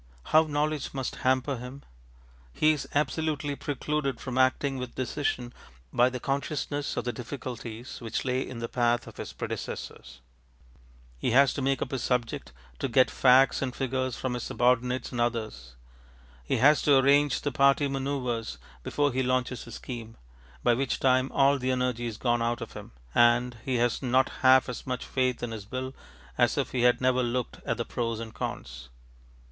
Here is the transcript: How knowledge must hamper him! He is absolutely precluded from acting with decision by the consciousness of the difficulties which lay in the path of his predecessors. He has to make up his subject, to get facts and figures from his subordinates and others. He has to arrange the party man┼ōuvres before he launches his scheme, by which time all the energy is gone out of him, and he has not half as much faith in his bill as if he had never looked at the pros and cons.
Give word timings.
How 0.33 0.45
knowledge 0.45 0.95
must 0.95 1.17
hamper 1.17 1.57
him! 1.57 1.83
He 2.51 2.71
is 2.71 2.87
absolutely 2.95 3.55
precluded 3.55 4.19
from 4.19 4.35
acting 4.35 4.79
with 4.79 4.95
decision 4.95 5.53
by 5.93 6.09
the 6.09 6.19
consciousness 6.19 6.97
of 6.97 7.03
the 7.03 7.13
difficulties 7.13 8.01
which 8.01 8.25
lay 8.25 8.41
in 8.41 8.57
the 8.57 8.67
path 8.67 9.05
of 9.05 9.17
his 9.17 9.31
predecessors. 9.31 10.19
He 11.19 11.29
has 11.37 11.53
to 11.53 11.61
make 11.61 11.83
up 11.83 11.91
his 11.91 12.01
subject, 12.01 12.51
to 12.79 12.87
get 12.87 13.11
facts 13.11 13.61
and 13.61 13.75
figures 13.75 14.17
from 14.17 14.33
his 14.33 14.41
subordinates 14.41 15.11
and 15.11 15.21
others. 15.21 15.75
He 16.43 16.57
has 16.57 16.81
to 16.81 16.97
arrange 16.97 17.41
the 17.43 17.51
party 17.51 17.87
man┼ōuvres 17.87 18.57
before 18.81 19.11
he 19.13 19.21
launches 19.21 19.65
his 19.65 19.75
scheme, 19.75 20.17
by 20.63 20.73
which 20.73 20.99
time 20.99 21.31
all 21.31 21.59
the 21.59 21.69
energy 21.69 22.07
is 22.07 22.17
gone 22.17 22.41
out 22.41 22.59
of 22.59 22.73
him, 22.73 22.91
and 23.13 23.55
he 23.63 23.75
has 23.75 24.01
not 24.01 24.29
half 24.41 24.67
as 24.67 24.87
much 24.87 25.05
faith 25.05 25.43
in 25.43 25.51
his 25.51 25.65
bill 25.65 25.93
as 26.39 26.57
if 26.57 26.71
he 26.71 26.81
had 26.81 27.01
never 27.01 27.21
looked 27.21 27.59
at 27.67 27.77
the 27.77 27.85
pros 27.85 28.19
and 28.19 28.33
cons. 28.33 28.89